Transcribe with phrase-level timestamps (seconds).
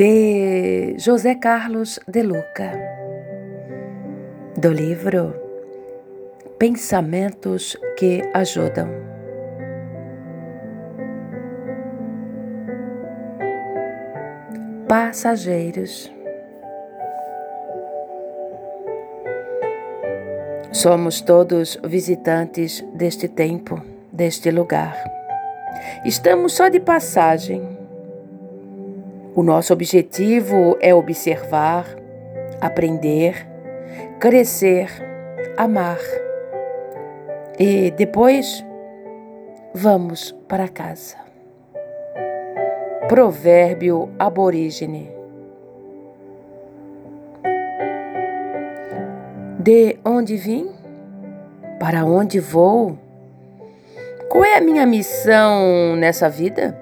[0.00, 2.72] de José Carlos de Luca,
[4.56, 5.34] do livro
[6.58, 8.88] Pensamentos que Ajudam.
[14.88, 16.10] Passageiros.
[20.72, 24.96] Somos todos visitantes deste tempo, deste lugar.
[26.06, 27.79] Estamos só de passagem
[29.40, 31.86] o nosso objetivo é observar,
[32.60, 33.46] aprender,
[34.18, 34.90] crescer,
[35.56, 35.98] amar.
[37.58, 38.62] E depois
[39.72, 41.16] vamos para casa.
[43.08, 45.10] Provérbio aborígene.
[49.58, 50.68] De onde vim?
[51.78, 52.98] Para onde vou?
[54.28, 56.79] Qual é a minha missão nessa vida?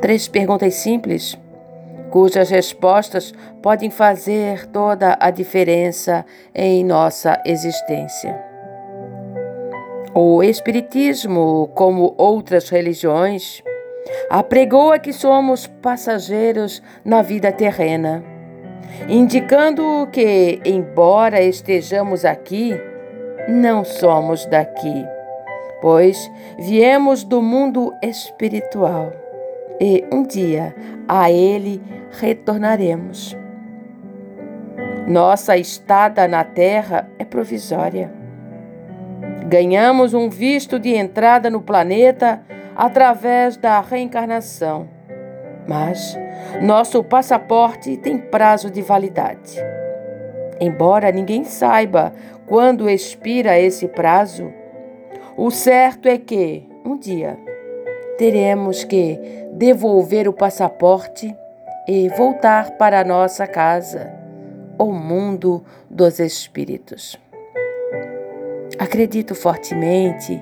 [0.00, 1.36] Três perguntas simples,
[2.10, 8.40] cujas respostas podem fazer toda a diferença em nossa existência.
[10.14, 13.60] O Espiritismo, como outras religiões,
[14.30, 18.22] apregoa que somos passageiros na vida terrena,
[19.08, 22.72] indicando que, embora estejamos aqui,
[23.48, 25.04] não somos daqui,
[25.80, 29.17] pois viemos do mundo espiritual
[29.80, 30.74] e um dia
[31.06, 33.36] a Ele retornaremos.
[35.06, 38.12] Nossa estada na terra é provisória.
[39.46, 42.42] Ganhamos um visto de entrada no planeta
[42.76, 44.88] através da reencarnação,
[45.66, 46.18] mas
[46.60, 49.58] nosso passaporte tem prazo de validade.
[50.60, 52.12] Embora ninguém saiba
[52.46, 54.52] quando expira esse prazo,
[55.36, 57.38] o certo é que, um dia,
[58.18, 59.18] teremos que
[59.58, 61.34] devolver o passaporte
[61.88, 64.14] e voltar para a nossa casa,
[64.78, 67.18] o mundo dos espíritos.
[68.78, 70.40] Acredito fortemente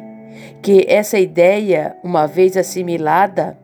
[0.60, 3.56] que essa ideia, uma vez assimilada,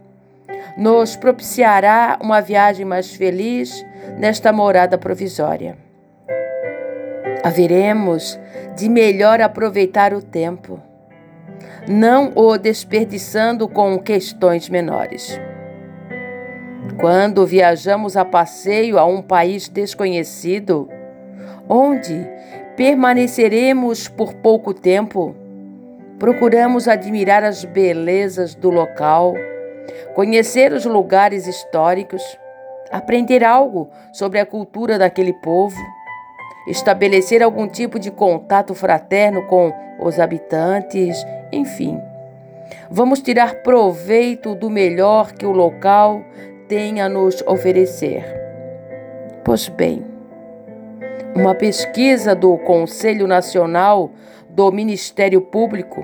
[0.79, 3.85] nos propiciará uma viagem mais feliz
[4.19, 5.77] nesta morada provisória.
[7.45, 8.41] Haveremos
[8.75, 10.81] de melhor aproveitar o tempo
[11.89, 15.41] não o desperdiçando com questões menores.
[16.99, 20.89] Quando viajamos a passeio a um país desconhecido,
[21.69, 22.27] onde
[22.77, 25.35] permaneceremos por pouco tempo,
[26.19, 29.35] procuramos admirar as belezas do local,
[30.15, 32.23] conhecer os lugares históricos,
[32.91, 35.77] aprender algo sobre a cultura daquele povo
[36.67, 42.01] estabelecer algum tipo de contato fraterno com os habitantes, enfim.
[42.91, 46.23] Vamos tirar proveito do melhor que o local
[46.73, 48.25] tem a nos oferecer.
[49.45, 50.03] Pois bem,
[51.37, 54.11] uma pesquisa do Conselho Nacional
[54.49, 56.03] do Ministério Público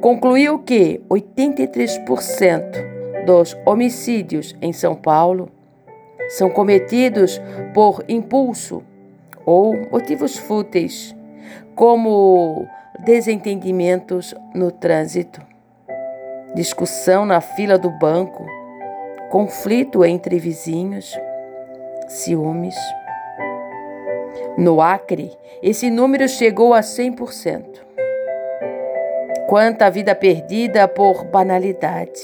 [0.00, 5.48] concluiu que 83% dos homicídios em São Paulo
[6.28, 7.40] são cometidos
[7.74, 8.84] por impulso
[9.44, 11.12] ou motivos fúteis,
[11.74, 12.68] como
[13.00, 15.42] desentendimentos no trânsito,
[16.54, 18.57] discussão na fila do banco,
[19.30, 21.18] conflito entre vizinhos,
[22.08, 22.76] ciúmes.
[24.56, 27.86] No Acre, esse número chegou a 100%.
[29.48, 32.20] Quanta vida perdida por banalidade,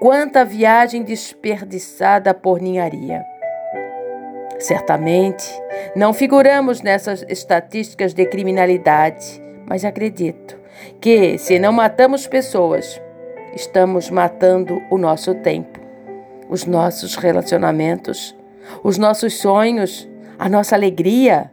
[0.00, 3.24] quanta viagem desperdiçada por ninharia.
[4.58, 5.44] Certamente,
[5.96, 10.58] não figuramos nessas estatísticas de criminalidade, mas acredito
[11.00, 13.00] que, se não matamos pessoas,
[13.54, 15.81] estamos matando o nosso tempo,
[16.52, 18.36] os nossos relacionamentos,
[18.84, 20.08] os nossos sonhos,
[20.38, 21.50] a nossa alegria,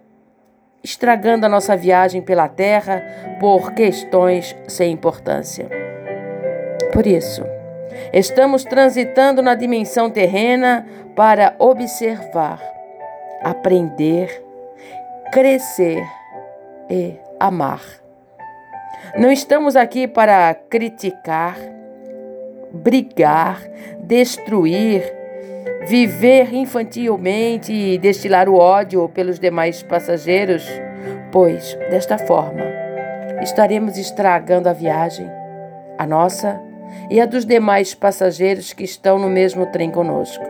[0.84, 3.02] estragando a nossa viagem pela terra
[3.40, 5.70] por questões sem importância.
[6.92, 7.44] Por isso,
[8.12, 10.86] estamos transitando na dimensão terrena
[11.16, 12.70] para observar
[13.42, 14.44] aprender,
[15.32, 16.06] crescer
[16.90, 17.82] e amar.
[19.18, 21.58] Não estamos aqui para criticar,
[22.72, 23.62] brigar,
[24.00, 25.04] destruir,
[25.88, 30.66] viver infantilmente e destilar o ódio pelos demais passageiros,
[31.32, 32.64] pois, desta forma,
[33.42, 35.30] estaremos estragando a viagem,
[35.98, 36.62] a nossa
[37.10, 40.44] e a dos demais passageiros que estão no mesmo trem conosco.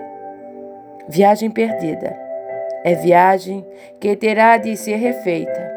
[1.07, 2.15] Viagem perdida
[2.83, 3.65] é viagem
[3.99, 5.71] que terá de ser refeita,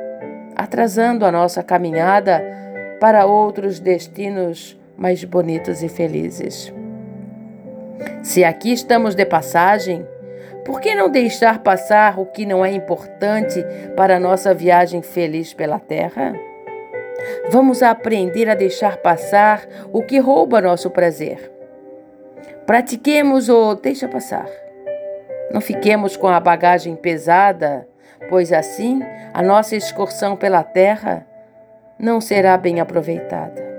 [0.55, 2.43] atrasando a nossa caminhada
[3.01, 6.73] para outros destinos mais bonitos e felizes.
[8.23, 10.07] Se aqui estamos de passagem,
[10.65, 13.65] por que não deixar passar o que não é importante
[13.97, 16.33] para nossa viagem feliz pela terra?
[17.51, 21.51] Vamos aprender a deixar passar o que rouba nosso prazer.
[22.67, 24.49] Pratiquemos o deixa passar.
[25.53, 27.87] Não fiquemos com a bagagem pesada,
[28.29, 29.03] pois assim
[29.35, 31.27] a nossa excursão pela terra
[31.99, 33.72] não será bem aproveitada.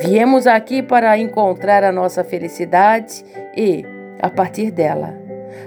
[0.00, 3.24] Viemos aqui para encontrar a nossa felicidade
[3.56, 3.84] e,
[4.20, 5.14] a partir dela,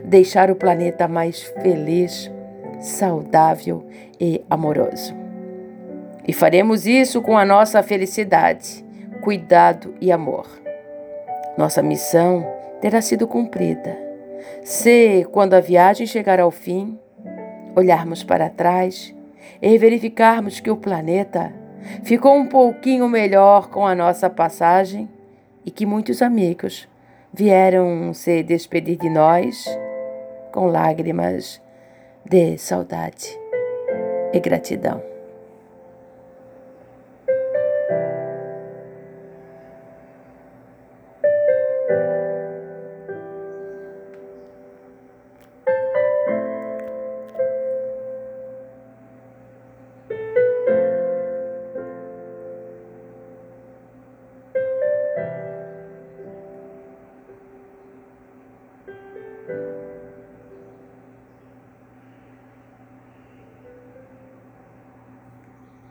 [0.05, 2.31] deixar o planeta mais feliz,
[2.79, 3.85] saudável
[4.19, 5.13] e amoroso.
[6.25, 8.85] E faremos isso com a nossa felicidade,
[9.21, 10.47] cuidado e amor.
[11.57, 12.45] Nossa missão
[12.79, 13.97] terá sido cumprida.
[14.63, 16.97] Se, quando a viagem chegar ao fim,
[17.75, 19.13] olharmos para trás
[19.61, 21.51] e verificarmos que o planeta
[22.03, 25.09] ficou um pouquinho melhor com a nossa passagem
[25.65, 26.87] e que muitos amigos
[27.33, 29.65] vieram se despedir de nós
[30.51, 31.61] com lágrimas
[32.25, 33.37] de saudade
[34.33, 35.10] e gratidão.